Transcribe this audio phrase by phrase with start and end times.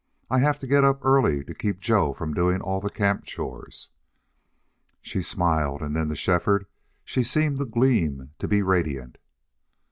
[0.31, 3.89] "I have to get up early to keep Joe from doing all the camp chores."
[4.99, 6.65] She smiled, and then to Shefford
[7.05, 9.19] she seemed to gleam, to be radiant.